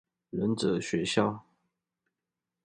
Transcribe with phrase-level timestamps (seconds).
[0.31, 1.45] 忍者學校